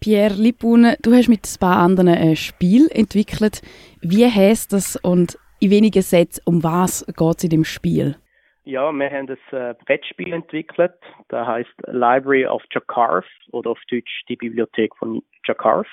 Pierre 0.00 0.34
Lipun, 0.34 0.94
du 1.02 1.12
hast 1.12 1.28
mit 1.28 1.44
ein 1.44 1.60
paar 1.60 1.76
anderen 1.76 2.08
ein 2.08 2.34
Spiel 2.34 2.88
entwickelt. 2.90 3.60
Wie 4.00 4.24
heißt 4.26 4.72
das 4.72 4.96
und 4.96 5.38
in 5.60 5.70
wenigen 5.70 6.00
Sätzen, 6.00 6.42
um 6.46 6.64
was 6.64 7.04
geht 7.06 7.36
es 7.36 7.44
in 7.44 7.50
dem 7.50 7.64
Spiel? 7.64 8.16
Ja, 8.64 8.90
wir 8.92 9.10
haben 9.10 9.28
ein 9.28 9.38
äh, 9.52 9.74
Brettspiel 9.84 10.32
entwickelt, 10.32 10.94
das 11.28 11.46
heißt 11.46 11.74
Library 11.88 12.46
of 12.46 12.62
Jakarth 12.70 13.26
oder 13.52 13.70
auf 13.70 13.78
Deutsch 13.90 14.22
die 14.28 14.36
Bibliothek 14.36 14.96
von 14.96 15.22
Jakarth. 15.46 15.86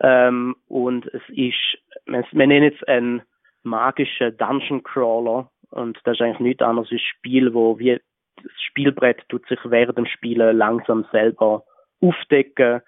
Ähm, 0.00 0.54
und 0.68 1.06
es 1.06 1.22
ist, 1.28 1.78
wir, 2.06 2.24
wir 2.30 2.46
nennen 2.46 2.72
es 2.72 2.88
einen 2.88 3.22
magischen 3.64 4.36
Dungeon 4.36 4.82
Crawler 4.82 5.50
und 5.70 5.98
das 6.04 6.14
ist 6.14 6.22
eigentlich 6.22 6.40
nichts 6.40 6.62
anderes 6.62 6.90
als 6.92 7.00
ein 7.00 7.04
Spiel, 7.16 7.54
wo 7.54 7.78
wie 7.78 7.98
das 8.42 8.52
Spielbrett 8.68 9.28
tut 9.28 9.46
sich 9.48 9.58
während 9.64 9.98
dem 9.98 10.06
Spielen 10.06 10.56
langsam 10.56 11.06
selber 11.10 11.64
aufdecken. 12.00 12.82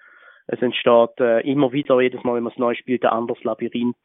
Es 0.51 0.61
entsteht 0.63 1.19
äh, 1.19 1.41
immer 1.41 1.71
wieder, 1.71 2.01
jedes 2.01 2.23
Mal, 2.23 2.35
wenn 2.35 2.43
man 2.43 2.51
es 2.51 2.57
neu 2.57 2.73
spielt, 2.73 3.05
ein 3.05 3.11
anderes 3.11 3.43
Labyrinth, 3.43 3.95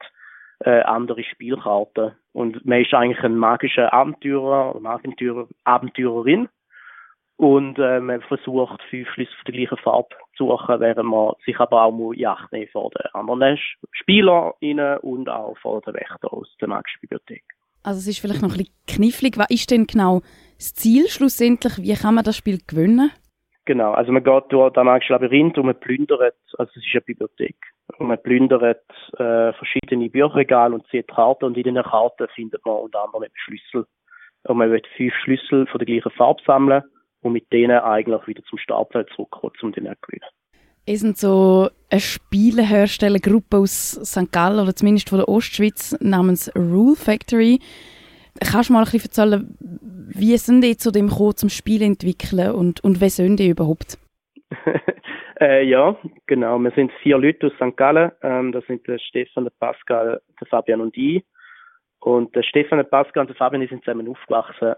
äh, 0.60 0.82
andere 0.82 1.24
Spielkarten. 1.24 2.12
Und 2.32 2.66
man 2.66 2.82
ist 2.82 2.92
eigentlich 2.92 3.22
ein 3.24 3.38
magischer 3.38 3.90
Abenteurer, 3.94 4.76
eine 4.76 4.90
Abenteurer, 4.90 5.48
Abenteurerin. 5.64 6.50
Und 7.36 7.78
äh, 7.78 7.98
man 7.98 8.20
versucht, 8.20 8.82
fünf 8.90 9.08
Schlüsse 9.08 9.32
von 9.42 9.52
der 9.52 9.54
gleichen 9.54 9.82
Farbe 9.82 10.14
zu 10.36 10.48
suchen, 10.48 10.80
während 10.80 11.08
man 11.08 11.32
sich 11.46 11.58
aber 11.58 11.82
auch 11.82 11.92
muss 11.92 12.16
Yacht 12.18 12.52
nehmen 12.52 12.68
vor 12.70 12.90
den 12.90 13.06
anderen 13.14 13.58
SpielerInnen 13.92 14.98
und 14.98 15.28
auch 15.30 15.56
vor 15.58 15.80
den 15.80 15.94
Wächtern 15.94 16.30
aus 16.30 16.54
der 16.60 16.68
magischen 16.68 17.00
Bibliothek. 17.00 17.42
Also 17.82 17.98
es 17.98 18.06
ist 18.06 18.18
vielleicht 18.18 18.42
noch 18.42 18.52
ein 18.52 18.58
bisschen 18.58 18.74
knifflig. 18.86 19.38
Was 19.38 19.50
ist 19.50 19.70
denn 19.70 19.86
genau 19.86 20.20
das 20.58 20.74
Ziel 20.74 21.08
schlussendlich? 21.08 21.78
Wie 21.78 21.94
kann 21.94 22.14
man 22.14 22.24
das 22.24 22.36
Spiel 22.36 22.58
gewinnen? 22.66 23.10
Genau, 23.66 23.92
also 23.92 24.12
man 24.12 24.22
geht 24.22 24.44
durch 24.50 24.72
das 24.74 24.84
magische 24.84 25.14
Labyrinth 25.14 25.56
und 25.56 25.66
man 25.66 25.80
plündert, 25.80 26.34
also 26.58 26.70
es 26.70 26.76
ist 26.76 26.86
eine 26.92 27.00
Bibliothek, 27.00 27.56
und 27.98 28.08
man 28.08 28.22
plündert 28.22 28.84
äh, 29.14 29.52
verschiedene 29.54 30.10
Bücherregale 30.10 30.74
und 30.74 30.86
zieht 30.88 31.08
Karten 31.08 31.46
und 31.46 31.56
in 31.56 31.74
den 31.74 31.82
Karten 31.82 32.28
findet 32.34 32.64
man 32.66 32.76
unter 32.76 33.04
anderem 33.04 33.30
Schlüssel. 33.34 33.86
Und 34.46 34.58
man 34.58 34.70
wird 34.70 34.86
fünf 34.96 35.14
Schlüssel 35.22 35.66
von 35.66 35.78
der 35.78 35.86
gleichen 35.86 36.10
Farbe 36.10 36.42
sammeln 36.46 36.82
und 37.22 37.32
mit 37.32 37.50
denen 37.52 37.78
eigentlich 37.78 38.26
wieder 38.26 38.42
zum 38.44 38.58
Startfeld 38.58 39.08
zurückkommen, 39.16 39.54
um 39.62 39.72
den 39.72 39.86
zu 39.86 39.94
gewinnen. 40.02 40.28
Ihr 40.86 40.98
sind 40.98 41.16
so 41.16 41.70
eine 41.90 42.00
Spieleherstellergruppe 42.00 43.56
aus 43.56 43.92
St. 43.92 44.30
Gallen 44.30 44.60
oder 44.60 44.76
zumindest 44.76 45.08
von 45.08 45.18
der 45.18 45.28
Ostschweiz 45.28 45.96
namens 46.00 46.54
Rule 46.54 46.96
Factory. 46.96 47.60
Kannst 48.40 48.68
du 48.68 48.72
mal 48.72 48.80
ein 48.80 48.84
bisschen 48.84 49.04
erzählen, 49.04 49.56
wie 50.08 50.36
sind 50.36 50.62
die 50.62 50.76
zu 50.76 50.90
dem 50.90 51.08
gekommen, 51.08 51.36
zum 51.36 51.48
Spiel 51.48 51.82
entwickeln 51.82 52.52
und, 52.52 52.82
und 52.82 53.00
wer 53.00 53.10
sind 53.10 53.38
die 53.38 53.48
überhaupt? 53.48 53.98
äh, 55.40 55.64
ja, 55.64 55.96
genau. 56.26 56.58
Wir 56.58 56.72
sind 56.72 56.92
vier 57.02 57.18
Leute 57.18 57.46
aus 57.46 57.52
St. 57.54 57.76
Gallen. 57.76 58.12
Ähm, 58.22 58.52
das 58.52 58.64
sind 58.66 58.86
der 58.86 58.98
Stefan, 58.98 59.44
der 59.44 59.52
Pascal, 59.58 60.20
der 60.40 60.46
Fabian 60.46 60.80
und 60.80 60.96
ich. 60.96 61.24
Und 62.00 62.34
der 62.36 62.42
Stefan, 62.42 62.78
der 62.78 62.84
Pascal 62.84 63.22
und 63.22 63.28
der 63.28 63.36
Fabian 63.36 63.62
die 63.62 63.68
sind 63.68 63.84
zusammen 63.84 64.08
aufgewachsen 64.08 64.74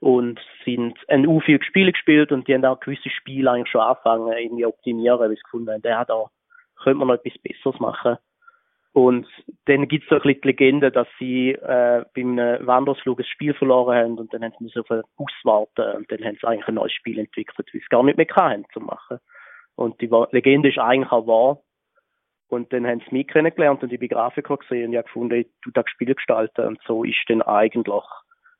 und 0.00 0.38
sind 0.64 0.98
ein 1.08 1.26
u 1.26 1.40
viel 1.40 1.62
Spiele 1.62 1.92
gespielt 1.92 2.30
und 2.30 2.46
die 2.46 2.54
haben 2.54 2.64
auch 2.64 2.80
gewisse 2.80 3.10
Spiele 3.10 3.50
eigentlich 3.50 3.70
schon 3.70 3.80
angefangen 3.80 4.32
irgendwie 4.36 4.66
optimieren, 4.66 5.18
weil 5.18 5.30
sie 5.30 5.42
gefunden 5.42 5.70
haben, 5.70 5.82
der 5.82 5.98
hat 5.98 6.10
auch, 6.10 6.30
könnte 6.82 6.98
man 6.98 7.08
noch 7.08 7.14
etwas 7.14 7.40
Besseres 7.42 7.80
machen. 7.80 8.18
Und 8.94 9.26
dann 9.64 9.88
gibt 9.88 10.04
es 10.04 10.08
so 10.08 10.14
ein 10.14 10.22
bisschen 10.22 10.40
die 10.42 10.46
Legende, 10.46 10.92
dass 10.92 11.08
sie 11.18 11.50
äh, 11.50 12.04
beim 12.14 12.36
Wandersflug 12.36 13.18
ein 13.18 13.24
Spiel 13.24 13.52
verloren 13.52 13.96
haben 13.96 14.18
und 14.18 14.32
dann 14.32 14.44
haben 14.44 14.68
sie 14.68 14.78
auf 14.78 14.88
einen 14.88 15.02
Bus 15.16 15.32
warten 15.42 15.96
und 15.96 16.12
dann 16.12 16.24
haben 16.24 16.38
sie 16.40 16.46
eigentlich 16.46 16.68
ein 16.68 16.74
neues 16.76 16.92
Spiel 16.92 17.18
entwickelt, 17.18 17.58
weil 17.58 17.66
sie 17.72 17.84
gar 17.90 18.04
nicht 18.04 18.16
mehr 18.16 18.26
haben 18.36 18.64
zu 18.72 18.78
machen. 18.78 19.18
Und 19.74 20.00
die 20.00 20.08
Legende 20.30 20.68
ist 20.68 20.78
eigentlich 20.78 21.10
auch 21.10 21.26
wahr. 21.26 21.58
Und 22.46 22.72
dann 22.72 22.86
haben 22.86 23.00
sie 23.00 23.16
mich 23.16 23.26
kennengelernt 23.26 23.82
und 23.82 23.92
ich 23.92 23.98
bin 23.98 24.10
Grafiker 24.10 24.58
gesehen 24.58 24.90
und 24.90 24.94
ich 24.94 25.02
gefunden, 25.02 25.40
ich 25.40 25.48
tu 25.62 25.72
das 25.72 25.90
Spiel 25.90 26.14
gestalten 26.14 26.64
und 26.64 26.78
so 26.86 27.02
ist 27.02 27.16
dann 27.26 27.42
eigentlich 27.42 28.04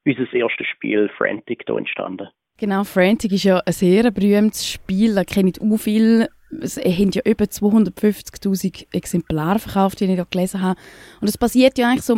unser 0.05 0.33
erstes 0.33 0.67
Spiel 0.67 1.09
Frantic 1.17 1.65
da 1.67 1.79
entstanden. 1.79 2.29
Genau, 2.59 2.83
Frantic 2.83 3.31
ist 3.33 3.45
ja 3.45 3.61
ein 3.65 3.73
sehr 3.73 4.11
berühmtes 4.11 4.69
Spiel, 4.69 5.15
da 5.15 5.23
kennt 5.23 5.61
auch 5.61 5.77
viel 5.77 6.27
es 6.61 6.77
haben 6.77 7.11
ja 7.13 7.23
über 7.25 7.45
250.000 7.45 8.95
Exemplare 8.95 9.59
verkauft, 9.59 10.01
die 10.01 10.05
ich 10.05 10.17
da 10.17 10.25
gelesen 10.25 10.63
habe. 10.63 10.79
Und 11.21 11.29
es 11.29 11.39
basiert 11.39 11.79
ja 11.79 11.89
eigentlich 11.89 12.05
so 12.05 12.17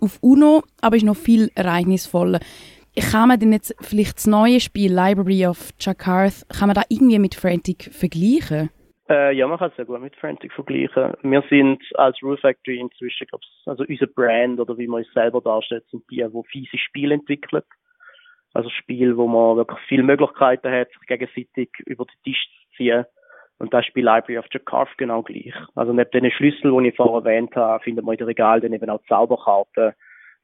auf 0.00 0.18
UNO, 0.20 0.62
aber 0.80 0.96
ist 0.96 1.04
noch 1.04 1.16
viel 1.16 1.50
ereignisvoller. 1.54 2.40
Kann 3.10 3.28
man 3.28 3.40
denn 3.40 3.52
jetzt 3.52 3.74
vielleicht 3.80 4.16
das 4.16 4.26
neue 4.26 4.60
Spiel 4.60 4.92
Library 4.92 5.46
of 5.46 5.70
Jakarth, 5.80 6.46
kann 6.48 6.68
man 6.68 6.74
da 6.74 6.82
irgendwie 6.88 7.18
mit 7.18 7.34
Frantic 7.34 7.90
vergleichen? 7.92 8.70
Äh, 9.08 9.36
ja, 9.36 9.46
man 9.46 9.58
kann 9.58 9.70
es 9.70 9.76
sehr 9.76 9.84
gut 9.84 10.00
mit 10.00 10.16
Frantic 10.16 10.52
vergleichen. 10.52 11.12
Wir 11.22 11.42
sind 11.50 11.82
als 11.94 12.22
Rule 12.22 12.38
Factory 12.38 12.78
inzwischen, 12.78 13.26
glaube 13.26 13.44
also 13.66 13.84
unser 13.86 14.06
Brand 14.06 14.60
oder 14.60 14.78
wie 14.78 14.86
man 14.86 15.02
es 15.02 15.12
selber 15.12 15.40
darstellt, 15.40 15.84
sind 15.90 16.04
die, 16.10 16.24
die 16.24 16.42
fiese 16.50 16.78
Spiele 16.78 17.14
entwickelt. 17.14 17.66
Also 18.54 18.70
Spiele, 18.70 19.16
wo 19.16 19.26
man 19.26 19.56
wirklich 19.56 19.80
viele 19.88 20.04
Möglichkeiten 20.04 20.70
hat, 20.70 20.88
sich 20.88 21.06
gegenseitig 21.08 21.70
über 21.86 22.04
den 22.04 22.22
Tisch 22.22 22.46
zu 22.46 22.76
ziehen 22.76 23.04
und 23.58 23.72
das 23.72 23.86
ist 23.86 23.94
bei 23.94 24.00
Library 24.00 24.38
of 24.38 24.46
Jakarth 24.50 24.96
genau 24.98 25.22
gleich. 25.22 25.54
Also 25.74 25.92
neben 25.92 26.10
den 26.10 26.30
Schlüssel, 26.30 26.76
die 26.76 26.88
ich 26.88 26.96
vorher 26.96 27.24
erwähnt 27.24 27.54
habe, 27.54 27.82
findet 27.82 28.04
man 28.04 28.14
in 28.14 28.18
den 28.18 28.26
Regal 28.26 28.60
dann 28.60 28.72
eben 28.72 28.90
auch 28.90 29.00
Zauberkarten, 29.08 29.92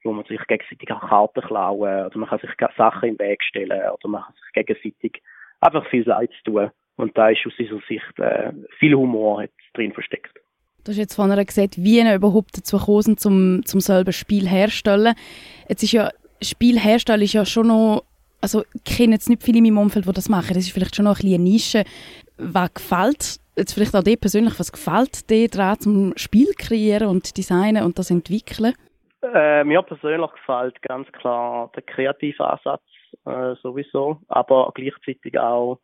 wo 0.03 0.13
man 0.13 0.25
sich 0.25 0.39
gegenseitig 0.47 0.91
auch 0.91 1.07
Karten 1.07 1.41
klauen 1.41 2.05
oder 2.05 2.17
man 2.17 2.29
kann 2.29 2.39
sich 2.39 2.49
Sachen 2.77 3.09
im 3.09 3.19
Weg 3.19 3.43
stellen 3.43 3.81
oder 3.91 4.07
man 4.07 4.23
kann 4.23 4.33
sich 4.33 4.53
gegenseitig 4.53 5.21
einfach 5.59 5.85
viel 5.89 6.07
Leid 6.07 6.31
tun. 6.45 6.71
Und 6.95 7.17
da 7.17 7.29
ist 7.29 7.45
aus 7.45 7.53
dieser 7.57 7.79
Sicht 7.87 8.19
äh, 8.19 8.51
viel 8.79 8.95
Humor 8.95 9.45
drin 9.73 9.93
versteckt. 9.93 10.39
Du 10.83 10.91
hast 10.91 10.97
jetzt 10.97 11.15
vorhin 11.15 11.45
gesagt, 11.45 11.77
wie 11.77 11.99
ihr 11.99 12.15
überhaupt 12.15 12.57
dazu 12.57 12.77
gekommen 12.77 13.01
sind, 13.03 13.19
zum, 13.19 13.65
zum 13.65 13.79
selber 13.79 14.11
Spiel 14.11 14.47
herstellen. 14.47 15.13
Jetzt 15.69 15.83
ist 15.83 15.91
ja, 15.91 16.09
Spiel 16.41 16.79
herstellen 16.79 17.21
ist 17.21 17.33
ja 17.33 17.45
schon 17.45 17.67
noch, 17.67 18.03
also 18.41 18.63
ich 18.73 18.83
kenne 18.83 19.13
jetzt 19.13 19.29
nicht 19.29 19.43
viele 19.43 19.59
in 19.59 19.65
meinem 19.65 19.77
Umfeld, 19.77 20.07
die 20.07 20.11
das 20.11 20.29
machen. 20.29 20.55
Das 20.55 20.63
ist 20.63 20.71
vielleicht 20.71 20.95
schon 20.95 21.05
noch 21.05 21.19
ein 21.19 21.21
bisschen 21.21 21.35
eine 21.35 21.43
Nische 21.43 21.83
was 22.37 22.73
gefällt, 22.73 23.39
jetzt 23.57 23.73
vielleicht 23.73 23.95
auch 23.95 24.03
dir 24.03 24.17
persönlich, 24.17 24.59
was 24.59 24.71
gefällt 24.71 25.29
dir 25.29 25.47
daran, 25.47 25.79
zum 25.79 26.13
Spiel 26.15 26.53
kreieren 26.57 27.07
und 27.07 27.37
designen 27.37 27.83
und 27.83 27.97
das 27.99 28.11
entwickeln? 28.11 28.73
Äh, 29.21 29.63
mir 29.63 29.81
persönlich 29.83 30.31
gefällt 30.31 30.81
ganz 30.81 31.11
klar 31.11 31.71
der 31.75 31.83
kreative 31.83 32.43
Ansatz 32.43 32.81
äh, 33.25 33.53
sowieso, 33.61 34.19
aber 34.27 34.71
gleichzeitig 34.73 35.37
auch 35.37 35.79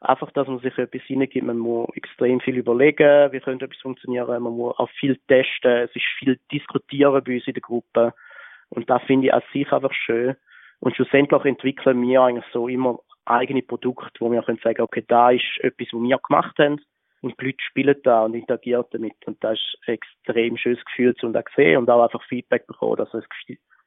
einfach, 0.00 0.30
dass 0.32 0.48
man 0.48 0.58
sich 0.60 0.76
etwas 0.78 1.02
hineingibt. 1.02 1.46
Man 1.46 1.58
muss 1.58 1.88
extrem 1.94 2.40
viel 2.40 2.56
überlegen, 2.56 3.32
wie 3.32 3.40
könnte 3.40 3.66
etwas 3.66 3.80
funktionieren. 3.80 4.42
Man 4.42 4.56
muss 4.56 4.76
auch 4.78 4.90
viel 4.98 5.16
testen. 5.28 5.70
Es 5.70 5.94
ist 5.94 6.04
viel 6.18 6.38
diskutieren 6.52 7.22
bei 7.24 7.34
uns 7.34 7.46
in 7.46 7.54
der 7.54 7.62
Gruppe. 7.62 8.14
Und 8.68 8.88
das 8.90 9.02
finde 9.04 9.28
ich 9.28 9.34
an 9.34 9.42
sich 9.52 9.70
einfach 9.72 9.92
schön. 9.92 10.36
Und 10.80 10.94
schlussendlich 10.94 11.44
entwickeln 11.44 12.02
wir 12.02 12.22
eigentlich 12.22 12.44
so 12.52 12.68
immer 12.68 12.98
eigene 13.26 13.62
Produkte, 13.62 14.20
wo 14.20 14.30
wir 14.30 14.42
können 14.42 14.60
sagen, 14.62 14.82
okay, 14.82 15.04
da 15.06 15.30
ist 15.30 15.44
etwas, 15.60 15.88
was 15.92 16.02
wir 16.02 16.18
gemacht 16.18 16.58
haben 16.58 16.80
und 17.22 17.40
die 17.40 17.46
Leute 17.46 17.58
spielen 17.68 17.96
da 18.04 18.24
und 18.24 18.34
interagieren 18.34 18.84
damit 18.90 19.14
und 19.26 19.42
das 19.42 19.58
ist 19.58 19.76
ein 19.86 19.94
extrem 19.94 20.56
schönes 20.56 20.84
Gefühl 20.84 21.14
zu 21.16 21.32
sehen 21.54 21.78
und 21.78 21.90
auch 21.90 22.02
einfach 22.02 22.22
Feedback 22.24 22.66
bekommen, 22.66 22.96
dass 22.96 23.10
das 23.10 23.24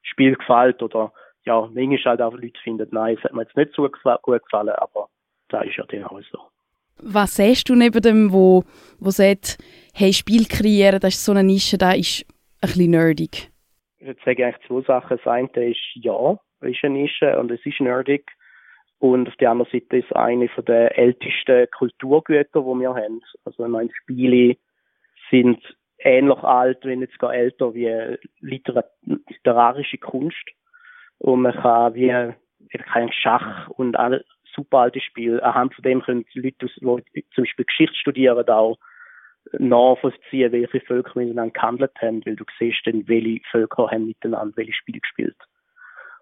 Spiel 0.02 0.36
gefällt 0.36 0.82
oder 0.82 1.12
ja, 1.46 1.62
manchmal 1.74 2.00
halt 2.06 2.22
auch 2.22 2.34
Leute 2.34 2.60
finden, 2.64 2.88
nein, 2.92 3.16
es 3.18 3.24
hat 3.24 3.34
mir 3.34 3.44
jetzt 3.44 3.56
nicht 3.56 3.74
so 3.74 3.84
gut 4.22 4.44
gefallen, 4.44 4.70
aber 4.70 5.08
da 5.48 5.62
ist 5.62 5.78
ja 5.78 5.86
dann 5.86 6.04
auch 6.04 6.20
so. 6.32 6.40
Was 7.02 7.38
siehst 7.38 7.70
du 7.70 7.76
neben 7.76 8.02
dem, 8.02 8.34
wo, 8.34 8.64
wo 9.00 9.10
sagt, 9.10 9.58
hey, 9.94 10.12
Spiel 10.12 10.46
kreieren, 10.46 11.00
das 11.00 11.16
ist 11.16 11.26
so 11.26 11.32
eine 11.32 11.44
Nische, 11.44 11.78
da 11.78 11.94
ist 11.94 12.26
ein 12.62 12.68
bisschen 12.68 12.92
nerdig? 12.92 13.52
Ich 14.00 14.08
würde 14.08 14.20
sagen 14.26 14.44
eigentlich 14.44 14.68
zwei 14.68 14.82
Sachen. 14.82 15.18
Das 15.18 15.28
eine 15.28 15.72
ist, 15.72 15.80
ja, 15.96 16.38
es 16.62 16.72
ist 16.72 16.84
eine 16.84 16.96
Nische 16.96 17.40
und 17.40 17.52
es 17.52 17.66
ist 17.66 17.80
nerdig. 17.80 18.30
Und 19.00 19.30
auf 19.30 19.36
der 19.38 19.52
anderen 19.52 19.72
Seite 19.72 19.98
ist 19.98 20.14
eine 20.16 20.50
von 20.50 20.66
der 20.66 20.98
ältesten 20.98 21.68
Kulturgüter, 21.72 22.62
die 22.62 22.80
wir 22.80 22.94
haben. 22.94 23.22
Also 23.46 23.64
ich 23.64 23.70
meine, 23.72 23.90
Spiele 23.94 24.58
sind 25.32 25.60
ähnlich 26.00 26.40
alt, 26.40 26.84
wenn 26.84 27.00
nicht 27.00 27.14
sogar 27.14 27.34
älter, 27.34 27.74
wie 27.74 28.18
literarische 28.42 29.98
Kunst. 29.98 30.46
Und 31.18 31.42
man 31.42 31.54
kann 31.54 31.94
wie 31.96 32.34
kein 32.78 33.12
Schach 33.12 33.70
und 33.70 33.98
alle 33.98 34.26
super 34.54 34.80
alte 34.80 35.00
Spiele, 35.00 35.44
anhand 35.44 35.74
von 35.74 35.84
dem 35.84 36.02
können 36.02 36.26
Leute, 36.34 36.68
die 37.16 37.26
zum 37.34 37.44
Beispiel 37.44 37.66
Geschichte 37.66 37.96
studieren, 37.96 38.48
auch 38.50 38.78
nachvollziehen, 39.58 40.52
welche 40.52 40.82
Völker 40.82 41.18
miteinander 41.20 41.54
gehandelt 41.54 41.92
haben, 42.02 42.26
weil 42.26 42.36
du 42.36 42.44
siehst 42.58 42.86
dann, 42.86 43.08
welche 43.08 43.42
Völker 43.52 43.90
haben 43.90 44.08
miteinander 44.08 44.58
welche 44.58 44.74
Spiele 44.74 45.00
gespielt. 45.00 45.38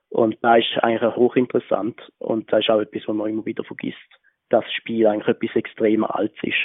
Und 0.10 0.38
da 0.42 0.56
ist 0.56 0.68
eigentlich 0.82 1.16
hochinteressant 1.16 2.00
und 2.20 2.52
da 2.52 2.60
ist 2.60 2.70
auch 2.70 2.80
etwas, 2.80 3.04
was 3.08 3.16
man 3.16 3.30
immer 3.30 3.46
wieder 3.46 3.64
vergisst, 3.64 3.98
dass 4.50 4.64
das 4.64 4.74
Spiel 4.74 5.06
eigentlich 5.06 5.28
etwas 5.28 5.56
extrem 5.56 6.04
Altes 6.04 6.38
ist 6.44 6.56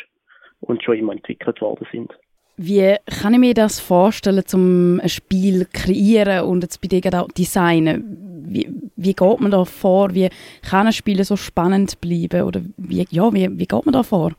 und 0.61 0.83
schon 0.83 0.99
immer 0.99 1.13
entwickelt 1.13 1.61
worden 1.61 1.87
sind. 1.91 2.13
Wie 2.57 2.97
kann 3.21 3.35
ich 3.35 3.41
mir 3.41 3.55
das 3.55 3.81
vorstellen, 3.81 4.47
zum 4.47 5.01
ein 5.01 5.09
Spiel 5.09 5.67
kreieren 5.73 6.45
und 6.47 6.63
jetzt 6.63 6.81
bei 6.81 6.89
dir 6.89 7.03
auch 7.21 7.29
designen? 7.29 8.45
Wie, 8.45 8.69
wie 8.97 9.15
geht 9.15 9.41
man 9.41 9.51
da 9.51 9.65
vor? 9.65 10.15
Wie 10.15 10.29
kann 10.69 10.87
ein 10.87 10.93
Spiel 10.93 11.25
so 11.25 11.37
spannend 11.37 12.01
bleiben? 12.01 12.43
Oder 12.43 12.61
wie, 12.77 13.07
ja, 13.11 13.33
wie, 13.33 13.49
wie 13.59 13.67
geht 13.67 13.87
man 13.87 13.93
da 13.95 14.03
vor? 14.03 14.33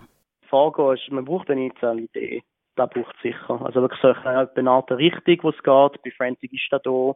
vorgehen 0.54 0.94
ist, 0.94 1.12
man 1.12 1.26
braucht 1.26 1.50
eine 1.50 1.66
initiale 1.66 2.02
Idee. 2.04 2.44
Das 2.76 2.90
braucht 2.92 3.16
es 3.16 3.22
sicher. 3.24 3.60
Also 3.66 3.82
wirklich 3.82 4.02
so 4.02 4.10
eine 4.10 4.46
benannte 4.46 4.98
Richtung, 4.98 5.38
wo 5.42 5.50
es 5.50 5.58
geht. 5.58 6.04
Bei 6.04 6.12
Frantic 6.16 6.54
ist 6.54 6.68
da 6.70 6.78
da 6.78 7.14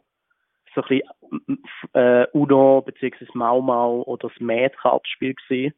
so 0.82 0.88
ein 0.88 1.00
bisschen 1.00 1.64
äh, 1.94 2.26
Uno 2.32 2.82
bzw. 2.82 3.26
Mau 3.34 3.60
Mau 3.60 4.02
oder 4.02 4.28
das 4.28 4.40
Mad-Kartenspiel 4.40 5.34
gewesen. 5.34 5.74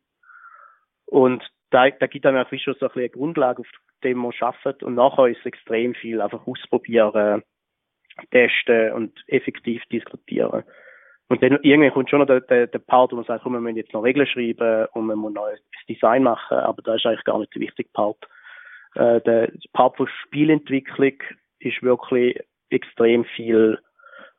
Und 1.07 1.43
da, 1.71 1.91
da 1.91 2.07
gibt 2.07 2.27
einem 2.27 2.39
auch 2.39 2.49
schon 2.49 2.59
so 2.59 2.71
ein 2.71 2.75
bisschen 2.75 2.99
eine 2.99 3.09
Grundlage, 3.11 3.61
auf 3.61 3.69
dem 4.05 4.19
man 4.19 4.33
arbeitet. 4.41 4.83
Und 4.83 4.95
nachher 4.95 5.27
ist 5.27 5.41
es 5.41 5.47
extrem 5.47 5.95
viel 5.95 6.21
einfach 6.21 6.47
ausprobieren, 6.47 7.43
testen 8.31 8.93
und 8.93 9.13
effektiv 9.29 9.83
diskutieren. 9.93 10.65
Und 11.29 11.43
dann 11.43 11.59
irgendwann 11.63 11.93
kommt 11.93 12.11
schon 12.11 12.19
noch 12.19 12.27
der, 12.27 12.41
der, 12.41 12.67
der 12.67 12.79
Part, 12.81 13.13
wo 13.13 13.17
man 13.17 13.25
sagt, 13.25 13.45
komm, 13.45 13.53
wir 13.53 13.61
müssen 13.61 13.77
jetzt 13.77 13.93
noch 13.93 14.03
Regeln 14.03 14.27
schreiben 14.27 14.87
und 14.93 15.07
man 15.07 15.19
muss 15.19 15.33
neues 15.33 15.61
Design 15.89 16.25
machen, 16.25 16.59
aber 16.59 16.83
das 16.83 16.97
ist 16.97 17.07
eigentlich 17.07 17.25
gar 17.25 17.39
nicht 17.39 17.55
der 17.55 17.63
wichtige 17.63 17.89
Part. 17.93 18.19
Äh, 18.97 19.21
der 19.21 19.53
Part 19.73 19.97
von 19.97 20.09
Spielentwicklung 20.25 21.15
ist 21.61 21.83
wirklich 21.83 22.37
extrem 22.71 23.25
viel, 23.25 23.79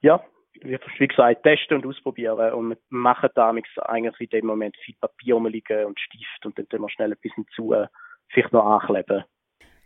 ja, 0.01 0.21
wie 0.63 1.07
gesagt, 1.07 1.43
testen 1.43 1.77
und 1.77 1.85
ausprobieren 1.85 2.53
und 2.53 2.69
wir 2.69 2.77
machen 2.89 3.29
da 3.35 3.49
eigentlich 3.49 4.19
in 4.19 4.29
dem 4.29 4.45
Moment 4.45 4.75
viel 4.77 4.95
Papier 4.99 5.35
rumliegen 5.35 5.85
und 5.85 5.99
Stift 5.99 6.45
und 6.45 6.57
dann 6.57 6.69
tun 6.69 6.81
wir 6.81 6.89
schnell 6.89 7.11
ein 7.11 7.17
bisschen 7.21 7.45
zu, 7.55 7.73
vielleicht 8.29 8.53
noch 8.53 8.65
ankleben. 8.65 9.23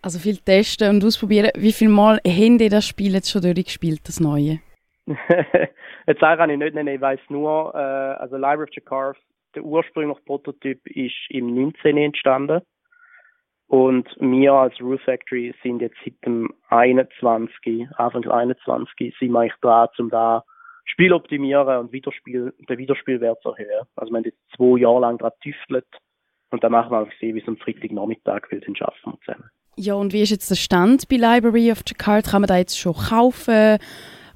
Also 0.02 0.20
viel 0.20 0.38
testen 0.38 0.90
und 0.90 1.04
ausprobieren. 1.04 1.50
Wie 1.56 1.72
viel 1.72 1.90
Mal 1.90 2.20
haben 2.28 2.60
ihr 2.60 2.70
das 2.70 2.88
Spiel 2.88 3.14
jetzt 3.14 3.32
schon 3.32 3.42
durchgespielt, 3.42 4.08
das 4.08 4.20
Neue? 4.20 4.60
jetzt 6.08 6.20
kann 6.20 6.50
ich 6.50 6.58
nicht 6.58 6.76
nennen, 6.76 6.96
ich 6.96 7.02
weiss 7.02 7.20
nur, 7.30 7.74
äh, 7.74 7.78
also 7.78 8.36
Library 8.36 8.64
of 8.64 8.76
Jakarta, 8.76 9.20
der 9.56 9.64
ursprüngliche 9.64 10.22
Prototyp 10.26 10.86
ist 10.88 11.16
im 11.30 11.56
19. 11.56 11.98
entstanden. 11.98 12.62
Und 13.68 14.08
wir 14.20 14.54
als 14.54 14.80
Rule 14.80 15.00
Factory 15.00 15.56
sind 15.64 15.82
jetzt 15.82 15.98
seit 16.04 16.14
dem 16.24 16.54
21, 16.70 17.88
Anfang 17.98 18.28
21, 18.28 19.16
sind 19.18 19.32
wir 19.32 19.40
eigentlich 19.40 19.60
dran, 19.62 19.88
um 19.98 20.10
da 20.10 20.44
Spiel 20.86 21.14
optimieren 21.14 21.78
und 21.78 21.92
Wiederspiel, 21.92 22.54
den 22.70 22.78
Wiederspielwert 22.78 23.44
erhöhen. 23.44 23.86
Also 23.96 24.12
wir 24.12 24.18
haben 24.18 24.26
jetzt 24.26 24.40
zwei 24.56 24.80
Jahre 24.80 25.02
lang 25.02 25.18
daran 25.18 25.34
getüftelt 25.42 25.88
und 26.52 26.64
dann 26.64 26.72
machen 26.72 26.92
wir 26.92 27.00
einfach 27.00 27.14
sehen, 27.20 27.36
wie 27.36 27.42
es 27.42 27.48
am 27.48 27.58
Freitagnachmittag 27.58 28.50
will, 28.50 28.62
dann 28.62 28.76
schaffen 28.76 29.14
wir 29.14 29.20
zusammen. 29.26 29.50
Ja, 29.78 29.96
und 29.96 30.14
wie 30.14 30.22
ist 30.22 30.30
jetzt 30.30 30.50
der 30.50 30.56
Stand 30.56 31.10
bei 31.10 31.18
Library 31.18 31.72
of 31.72 31.84
Jakarta? 31.86 32.32
Kann 32.32 32.42
man 32.42 32.48
da 32.48 32.58
jetzt 32.58 32.80
schon 32.80 32.94
kaufen? 32.94 33.78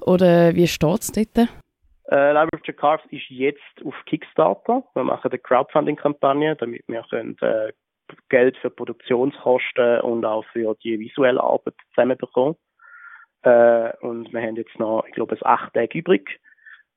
Oder 0.02 0.54
wie 0.54 0.66
steht 0.66 1.00
es 1.00 1.12
dort? 1.12 1.48
Äh, 2.10 2.32
Library 2.32 2.48
of 2.54 2.66
Jakarta 2.66 3.04
ist 3.10 3.30
jetzt 3.30 3.84
auf 3.84 3.94
Kickstarter. 4.06 4.84
Wir 4.94 5.04
machen 5.04 5.30
eine 5.30 5.38
Crowdfunding-Kampagne, 5.38 6.56
damit 6.56 6.82
wir 6.88 7.04
können, 7.08 7.36
äh, 7.40 7.72
Geld 8.28 8.56
für 8.58 8.70
Produktionskosten 8.70 10.00
und 10.00 10.24
auch 10.24 10.44
für 10.52 10.76
die 10.82 10.98
visuelle 10.98 11.40
Arbeit 11.40 11.74
zusammenbekommen. 11.94 12.56
Äh, 13.42 13.96
und 14.00 14.32
wir 14.32 14.42
haben 14.42 14.56
jetzt 14.56 14.78
noch, 14.78 15.04
ich 15.06 15.14
glaube, 15.14 15.34
es 15.34 15.42
acht 15.42 15.74
Tage 15.74 15.98
übrig. 15.98 16.40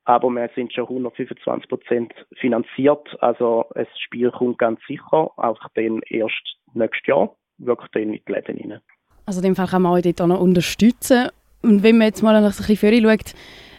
Aber 0.06 0.30
wir 0.30 0.50
sind 0.54 0.74
schon 0.74 0.84
125 0.84 1.70
Prozent 1.70 2.14
finanziert. 2.38 3.08
Also, 3.22 3.66
das 3.74 3.88
Spiel 4.00 4.32
kommt 4.32 4.58
ganz 4.58 4.80
sicher, 4.86 5.32
auch 5.38 5.60
dann 5.76 6.02
erst 6.10 6.58
nächstes 6.74 7.08
Jahr, 7.08 7.36
wirklich 7.58 7.90
dann 7.92 8.04
in 8.04 8.12
die 8.14 8.32
Läden 8.32 8.72
rein. 8.72 8.82
Also, 9.26 9.40
in 9.40 9.46
dem 9.46 9.56
Fall 9.56 9.68
kann 9.68 9.84
man 9.84 9.94
euch 9.94 10.04
dort 10.04 10.22
auch 10.22 10.28
noch 10.28 10.42
unterstützen. 10.42 11.30
Und 11.62 11.84
wenn 11.84 11.98
man 11.98 12.08
jetzt 12.08 12.22
mal 12.22 12.34
noch 12.34 12.42
ein 12.42 12.56
bisschen 12.58 12.76
vorher 12.76 13.02
schaut, 13.02 13.34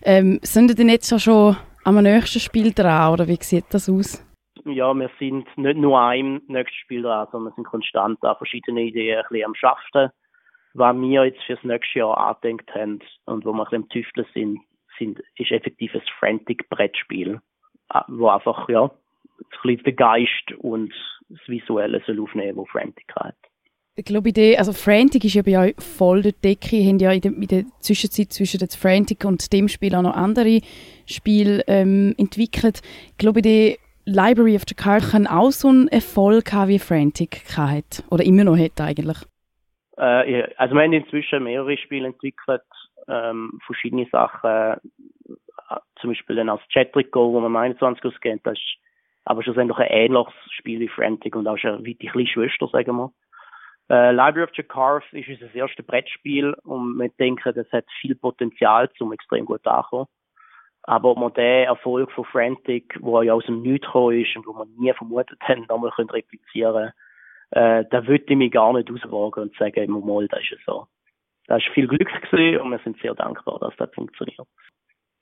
ähm, 0.04 0.38
sind 0.42 0.70
ihr 0.70 0.74
denn 0.74 0.88
jetzt 0.88 1.20
schon 1.22 1.56
am 1.84 2.02
nächsten 2.02 2.40
Spiel 2.40 2.72
dran, 2.72 3.12
oder 3.12 3.28
wie 3.28 3.36
sieht 3.40 3.66
das 3.70 3.90
aus? 3.90 4.24
Ja, 4.64 4.94
wir 4.94 5.10
sind 5.18 5.46
nicht 5.58 5.76
nur 5.76 6.00
einem 6.00 6.40
nächsten 6.46 6.76
Spiel 6.76 7.02
dran, 7.02 7.28
sondern 7.30 7.52
wir 7.52 7.56
sind 7.56 7.66
konstant 7.66 8.24
an 8.24 8.36
verschiedenen 8.36 8.86
Ideen 8.86 9.18
ein 9.18 9.24
bisschen 9.28 9.44
am 9.44 9.54
Schaffen 9.54 10.10
was 10.74 10.96
wir 10.96 11.24
jetzt 11.24 11.42
fürs 11.44 11.62
nächste 11.62 12.00
Jahr 12.00 12.18
angedenkt 12.18 12.72
haben 12.74 13.00
und 13.26 13.44
wo 13.44 13.52
wir 13.52 13.60
ein 13.60 13.64
bisschen 13.64 13.82
im 13.82 13.88
Tüfteln 13.88 14.26
sind, 14.34 14.60
sind, 14.98 15.20
ist 15.36 15.50
effektiv 15.50 15.94
ein 15.94 16.02
Frantic-Brettspiel, 16.18 17.40
ah, 17.88 18.04
wo 18.08 18.28
einfach, 18.28 18.68
ja, 18.68 18.84
ein 18.84 19.46
bisschen 19.62 19.84
den 19.84 19.96
Geist 19.96 20.52
und 20.58 20.92
das 21.28 21.40
Visuelle 21.46 22.02
soll 22.06 22.20
aufnehmen, 22.20 22.56
wo 22.56 22.64
Frantic 22.66 23.12
hat. 23.16 23.36
Ich 23.96 24.04
glaube, 24.04 24.32
die, 24.32 24.58
also 24.58 24.72
Frantic 24.72 25.24
ist 25.24 25.34
ja 25.34 25.42
bei 25.42 25.56
euch 25.58 25.74
voll 25.78 26.22
der 26.22 26.32
Decke. 26.32 26.76
Ihr 26.76 26.90
habt 26.90 27.00
ja 27.00 27.12
in 27.12 27.20
der, 27.20 27.32
in 27.32 27.46
der 27.46 27.64
Zwischenzeit 27.78 28.32
zwischen 28.32 28.58
jetzt 28.58 28.74
Frantic 28.74 29.24
und 29.24 29.52
dem 29.52 29.68
Spiel 29.68 29.94
auch 29.94 30.02
noch 30.02 30.16
andere 30.16 30.60
Spiele 31.06 31.62
ähm, 31.68 32.12
entwickelt. 32.18 32.82
Ich 33.12 33.18
glaube, 33.18 33.40
die 33.40 33.78
Library 34.04 34.56
of 34.56 34.64
the 34.68 34.74
Card 34.74 35.10
kann 35.10 35.28
auch 35.28 35.52
so 35.52 35.68
einen 35.68 35.86
Erfolg 35.88 36.52
haben, 36.52 36.70
wie 36.70 36.80
Frantic 36.80 37.56
hat. 37.56 38.02
Oder 38.10 38.24
immer 38.24 38.42
noch 38.42 38.58
hat 38.58 38.80
eigentlich. 38.80 39.18
Äh, 39.96 40.48
also 40.56 40.74
wir 40.74 40.82
haben 40.82 40.92
inzwischen 40.92 41.44
mehrere 41.44 41.76
Spiele 41.78 42.08
entwickelt, 42.08 42.62
ähm, 43.08 43.58
verschiedene 43.66 44.06
Sachen, 44.10 44.50
äh, 44.50 44.76
zum 46.00 46.10
Beispiel 46.10 46.36
dann 46.36 46.48
als 46.48 46.62
Chatrico, 46.72 47.32
wo 47.32 47.40
man 47.40 47.56
21 47.56 48.04
auskennt, 48.04 48.46
das 48.46 48.54
ist 48.54 48.78
aber 49.24 49.42
schlussendlich 49.42 49.78
ein 49.78 49.90
ähnliches 49.90 50.34
Spiel 50.50 50.80
wie 50.80 50.88
Frantic 50.88 51.34
und 51.34 51.48
auch 51.48 51.56
schon 51.56 51.84
wie 51.84 51.94
die 51.94 52.08
kleine 52.08 52.28
Schwester, 52.28 52.68
sagen 52.68 52.96
wir. 52.96 53.12
Äh, 53.90 54.12
Library 54.12 54.44
of 54.44 54.56
Jakarth 54.56 55.12
ist 55.12 55.28
unser 55.28 55.54
erstes 55.54 55.84
Brettspiel 55.86 56.54
und 56.64 56.96
wir 56.96 57.10
denken, 57.18 57.52
das 57.54 57.70
hat 57.72 57.84
viel 58.00 58.14
Potenzial 58.14 58.90
zum 58.96 59.12
extrem 59.12 59.44
gut 59.44 59.66
ankommen. 59.66 60.06
Aber 60.82 61.10
ob 61.10 61.18
man 61.18 61.32
den 61.32 61.64
Erfolg 61.64 62.10
von 62.12 62.24
Frantic, 62.26 62.98
wo 63.00 63.20
ja 63.22 63.32
aus 63.32 63.46
dem 63.46 63.62
Nichts 63.62 63.86
gekommen 63.86 64.20
ist 64.20 64.36
und 64.36 64.46
wo 64.46 64.52
man 64.52 64.68
nie 64.76 64.92
vermutet 64.92 65.38
haben, 65.42 65.64
nochmal 65.68 65.90
replizieren 65.90 66.74
können, 66.74 66.92
äh, 67.54 67.84
da 67.88 68.06
würde 68.06 68.24
ich 68.26 68.36
mich 68.36 68.50
gar 68.50 68.72
nicht 68.72 68.90
auswagen 68.90 69.42
und 69.42 69.56
sagen, 69.56 69.92
mal, 70.04 70.26
das 70.26 70.40
ist 70.50 70.64
so. 70.66 70.88
Da 71.46 71.56
ist 71.56 71.66
viel 71.72 71.86
Glück 71.86 72.10
gewesen 72.30 72.60
und 72.60 72.70
wir 72.72 72.80
sind 72.80 73.00
sehr 73.00 73.14
dankbar, 73.14 73.60
dass 73.60 73.76
das 73.76 73.94
funktioniert. 73.94 74.46